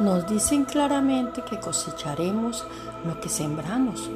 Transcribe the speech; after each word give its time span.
nos 0.00 0.26
dicen 0.28 0.64
claramente 0.64 1.42
que 1.48 1.60
cosecharemos 1.60 2.66
lo 3.06 3.20
que 3.20 3.28
sembramos. 3.28 4.10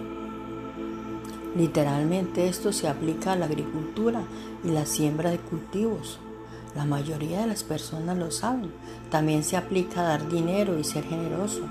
Literalmente 1.57 2.49
esto 2.49 2.73
se 2.73 2.89
aplica 2.89 3.33
a 3.33 3.37
la 3.37 3.47
agricultura 3.47 4.23
y 4.63 4.69
la 4.69 4.85
siembra 4.85 5.31
de 5.31 5.39
cultivos. 5.39 6.19
La 6.75 6.85
mayoría 6.85 7.41
de 7.41 7.47
las 7.47 7.65
personas 7.65 8.19
lo 8.19 8.31
saben. 8.31 8.71
También 9.11 9.43
se 9.43 9.57
aplica 9.57 10.01
a 10.01 10.09
dar 10.09 10.29
dinero 10.29 10.79
y 10.79 10.85
ser 10.85 11.05
generoso. 11.05 11.63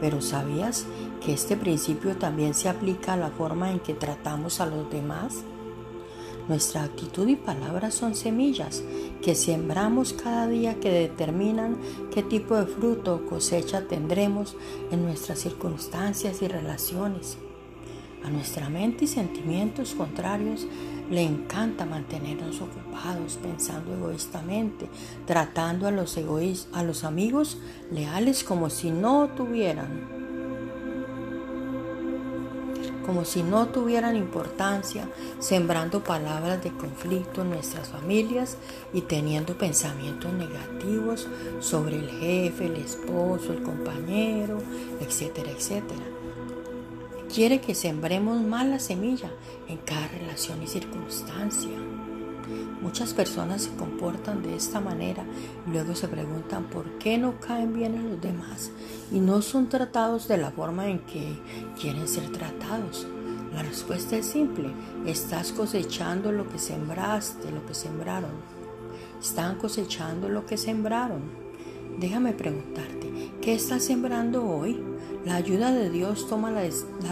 Pero 0.00 0.20
¿sabías 0.20 0.86
que 1.24 1.32
este 1.32 1.56
principio 1.56 2.16
también 2.16 2.54
se 2.54 2.68
aplica 2.68 3.14
a 3.14 3.16
la 3.16 3.30
forma 3.30 3.72
en 3.72 3.80
que 3.80 3.94
tratamos 3.94 4.60
a 4.60 4.66
los 4.66 4.88
demás? 4.90 5.42
Nuestra 6.48 6.84
actitud 6.84 7.26
y 7.26 7.34
palabras 7.34 7.94
son 7.94 8.14
semillas 8.14 8.84
que 9.26 9.34
sembramos 9.34 10.12
cada 10.12 10.46
día 10.46 10.78
que 10.78 10.88
determinan 10.88 11.78
qué 12.14 12.22
tipo 12.22 12.54
de 12.54 12.66
fruto 12.66 13.16
o 13.16 13.26
cosecha 13.26 13.88
tendremos 13.88 14.54
en 14.92 15.02
nuestras 15.04 15.40
circunstancias 15.40 16.42
y 16.42 16.46
relaciones. 16.46 17.36
A 18.24 18.30
nuestra 18.30 18.68
mente 18.68 19.06
y 19.06 19.08
sentimientos 19.08 19.96
contrarios 19.96 20.68
le 21.10 21.24
encanta 21.24 21.84
mantenernos 21.84 22.60
ocupados 22.60 23.36
pensando 23.42 23.94
egoístamente, 23.94 24.88
tratando 25.26 25.88
a 25.88 25.90
los, 25.90 26.16
a 26.72 26.82
los 26.84 27.02
amigos 27.02 27.58
leales 27.90 28.44
como 28.44 28.70
si 28.70 28.92
no 28.92 29.30
tuvieran 29.30 30.15
como 33.06 33.24
si 33.24 33.44
no 33.44 33.68
tuvieran 33.68 34.16
importancia, 34.16 35.08
sembrando 35.38 36.02
palabras 36.02 36.62
de 36.62 36.72
conflicto 36.72 37.42
en 37.42 37.50
nuestras 37.50 37.88
familias 37.88 38.58
y 38.92 39.02
teniendo 39.02 39.56
pensamientos 39.56 40.32
negativos 40.32 41.28
sobre 41.60 41.96
el 41.96 42.10
jefe, 42.10 42.66
el 42.66 42.76
esposo, 42.76 43.52
el 43.52 43.62
compañero, 43.62 44.58
etcétera, 45.00 45.50
etcétera. 45.52 46.02
Quiere 47.32 47.60
que 47.60 47.74
sembremos 47.74 48.40
mala 48.42 48.78
semilla 48.78 49.30
en 49.68 49.78
cada 49.78 50.08
relación 50.08 50.62
y 50.62 50.66
circunstancia. 50.66 51.70
Muchas 52.80 53.14
personas 53.14 53.62
se 53.62 53.74
comportan 53.76 54.42
de 54.42 54.56
esta 54.56 54.80
manera 54.80 55.24
y 55.66 55.70
luego 55.70 55.94
se 55.94 56.08
preguntan 56.08 56.64
por 56.64 56.98
qué 56.98 57.18
no 57.18 57.40
caen 57.40 57.72
bien 57.72 57.94
en 57.94 58.10
los 58.10 58.20
demás 58.20 58.70
y 59.10 59.20
no 59.20 59.42
son 59.42 59.68
tratados 59.68 60.28
de 60.28 60.38
la 60.38 60.50
forma 60.50 60.88
en 60.88 61.00
que 61.00 61.38
quieren 61.80 62.06
ser 62.06 62.30
tratados. 62.30 63.06
La 63.54 63.62
respuesta 63.62 64.16
es 64.16 64.26
simple, 64.26 64.70
estás 65.06 65.52
cosechando 65.52 66.32
lo 66.32 66.48
que 66.48 66.58
sembraste, 66.58 67.50
lo 67.50 67.64
que 67.64 67.74
sembraron. 67.74 68.32
Están 69.20 69.56
cosechando 69.56 70.28
lo 70.28 70.44
que 70.44 70.58
sembraron. 70.58 71.22
Déjame 71.98 72.32
preguntarte, 72.32 73.32
¿qué 73.40 73.54
estás 73.54 73.84
sembrando 73.84 74.44
hoy? 74.44 74.78
La 75.26 75.34
ayuda 75.34 75.72
de 75.72 75.90
Dios 75.90 76.28
toma 76.28 76.52
la, 76.52 76.60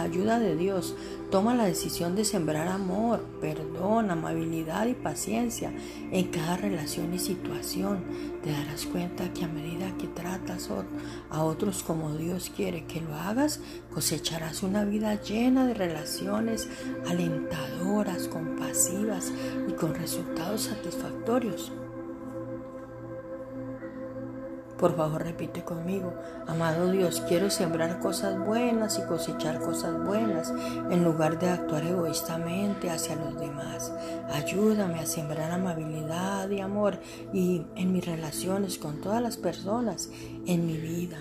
ayuda 0.01 0.39
de 0.39 0.55
Dios 0.55 0.95
toma 1.31 1.53
la 1.53 1.65
decisión 1.65 2.15
de 2.15 2.23
sembrar 2.23 2.69
amor, 2.69 3.19
perdón, 3.41 4.09
amabilidad 4.09 4.87
y 4.87 4.93
paciencia 4.93 5.73
en 6.13 6.31
cada 6.31 6.55
relación 6.55 7.13
y 7.13 7.19
situación. 7.19 8.05
Te 8.41 8.53
darás 8.53 8.85
cuenta 8.85 9.33
que 9.33 9.43
a 9.43 9.49
medida 9.49 9.97
que 9.97 10.07
tratas 10.07 10.69
a 11.29 11.43
otros 11.43 11.83
como 11.83 12.15
Dios 12.15 12.49
quiere 12.55 12.85
que 12.85 13.01
lo 13.01 13.13
hagas, 13.15 13.59
cosecharás 13.93 14.63
una 14.63 14.85
vida 14.85 15.21
llena 15.21 15.67
de 15.67 15.73
relaciones 15.73 16.69
alentadoras, 17.09 18.29
compasivas 18.29 19.33
y 19.67 19.73
con 19.73 19.93
resultados 19.93 20.61
satisfactorios. 20.61 21.69
Por 24.77 24.95
favor, 24.97 25.23
repite 25.23 25.63
conmigo, 25.63 26.13
amado 26.47 26.91
Dios, 26.91 27.23
quiero 27.27 27.49
sembrar 27.49 27.99
cosas 27.99 28.37
buenas 28.37 28.99
y 28.99 29.03
cosechar 29.03 29.59
cosas 29.59 29.97
buenas 30.05 30.53
en 30.89 31.03
lugar 31.03 31.39
de 31.39 31.49
actuar 31.49 31.85
egoístamente 31.85 32.89
hacia 32.89 33.15
los 33.15 33.39
demás. 33.39 33.93
Ayúdame 34.33 34.99
a 34.99 35.05
sembrar 35.05 35.51
amabilidad 35.51 36.49
y 36.49 36.59
amor 36.59 36.99
y 37.33 37.65
en 37.75 37.93
mis 37.93 38.05
relaciones 38.05 38.77
con 38.77 38.99
todas 38.99 39.21
las 39.21 39.37
personas 39.37 40.09
en 40.45 40.67
mi 40.67 40.77
vida. 40.77 41.19